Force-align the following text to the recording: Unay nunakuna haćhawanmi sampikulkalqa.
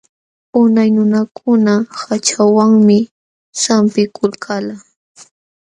Unay 0.61 0.89
nunakuna 0.95 1.73
haćhawanmi 2.01 2.97
sampikulkalqa. 3.61 4.65